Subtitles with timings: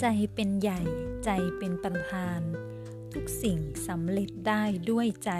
[0.00, 0.80] ใจเป็นใหญ่
[1.24, 2.40] ใจเป็นประธาน
[3.12, 3.58] ทุกสิ่ง
[3.88, 5.32] สำเร็จได้ด้วยใจ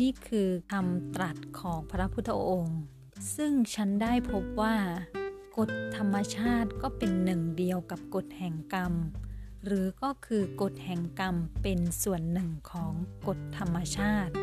[0.00, 2.80] นี่คือคำตรัสของพระพุทธองค์
[3.36, 4.76] ซึ่งฉันได้พบว่า
[5.58, 8.92] กฎธรรมชาติก็เป็นหนึ่งเดียวกับกฎแห่งกรรม
[9.64, 12.92] หรือก็คือกฎแห่งกรรมเป็นส่วนหนึ่งของ
[13.26, 14.34] กฎธรรมชาติ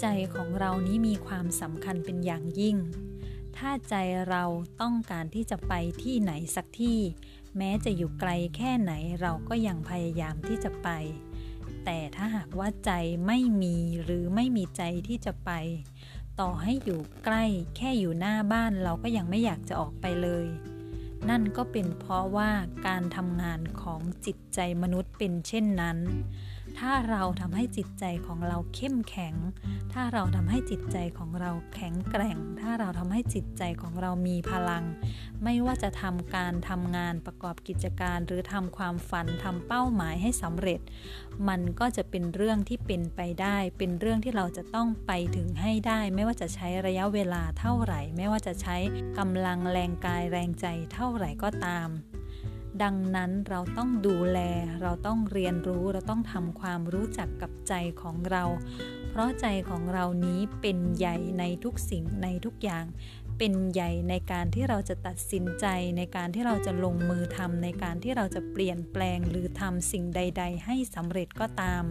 [0.00, 2.76] ใจของเรานี้มีความสำคัญเป็นอย่างยิ่ง
[3.58, 3.94] ถ้าใจ
[4.28, 4.44] เรา
[4.80, 5.72] ต้องการที่จะไป
[6.02, 6.98] ที่ไหนสักที่
[7.56, 10.88] แม้จะอยู่ไกลแค่ไหนเราก็ยังพยายามที่จะไป
[11.84, 12.90] แต่ถ้าหากว่าใจ
[13.26, 15.50] ไม่มีหรือไม่มีใจที่จะไป
[16.40, 17.44] ต่อให้อยู่ใกล้
[17.76, 20.46] แค่อยู่หน้าบ้านเราก็ยังไม่อยากจะออกไปเลย
[21.28, 22.50] นั่นก็เป็นเพราะว่า
[22.86, 25.98] การทำงานของจิตใจมนุษย์เป็นเช่นนั้น
[26.78, 29.34] ถ้าเราทำให้จิตใจของเราเข้มแข็ง
[29.92, 34.84] ถ้าเราทำให้จิตใจของเราแข็งแกร่ง ถ้าเราทำให้จิตใจของเรามีพลัง
[35.44, 40.80] ไม่ว่าจะทำการทำงานประกอบกิจการ หรือทำความฝันทำเป้าหมายให้สำเร็จ
[41.48, 48.76] มันก็จะเป็นเรื่องที่เป็นไปได้ เป็นเรื่องที่เราจะต้องไปถึงให้ได้ ไม่ว่าจะใช้ระยะเวลาเท่าไหร่ ไม่ว่าจะใช้
[49.18, 51.88] กำลังแรงกายแรงใจเท่าไหร่ก็ตาม
[52.82, 54.38] ดังนั้นเราต้องดูแล
[54.82, 58.44] เราต้องเรียนรู้ เราต้องทำความรู้จักกับใจของเรา
[59.10, 62.84] เพราะใจของเรานี้เป็นใหญ่ในทุกสิ่งในทุกอย่าง
[63.38, 65.66] เป็นใหญ่ในการที่เราจะตัดสินใจ
[65.96, 71.84] ในการที่เราจะลงมือทำในการที่เราจะเปลี่ยนแปลงหรือทำสิ่งใด ๆ ให้สำเร็จก็ตาม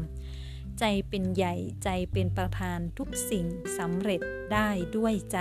[0.80, 3.46] ใจเป็นใหญ่ใจเป็นประธานทุกสิ่ง
[3.78, 4.22] สำเร็จ
[4.54, 5.40] ได้ด้วยใจ